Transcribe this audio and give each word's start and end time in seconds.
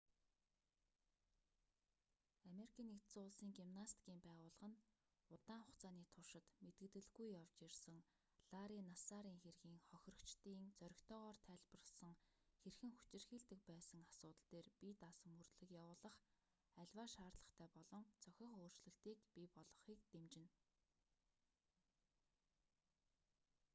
ану-ын 2.51 2.89
гимнастикийн 3.57 4.19
байгууллага 4.27 4.67
нь 4.71 4.81
удаан 5.35 5.61
хугацааны 5.65 6.03
туршид 6.13 6.45
мэдэгдэлгүй 6.65 7.29
явж 7.41 7.55
ирсэн 7.67 7.97
ларри 8.53 8.79
нассарын 8.89 9.37
хэргийн 9.43 9.79
хохирогчдын 9.89 10.59
зоригтойгоор 10.79 11.37
тайлбарласан 11.47 12.15
хэрхэн 12.61 12.91
хүчирхийлдэг 12.97 13.59
байсан 13.69 13.99
асуудал 14.11 14.43
дээр 14.51 14.67
бие 14.79 14.93
даасан 15.03 15.31
мөрдлөг 15.37 15.69
явуулах 15.83 16.17
аливаа 16.81 17.07
шаардлагатай 17.15 17.73
болон 17.91 18.03
зохих 18.23 18.47
өөрчлөлтийг 18.63 19.19
бий 19.35 19.47
болгохыг 19.55 19.99
дэмжинэ 20.13 20.51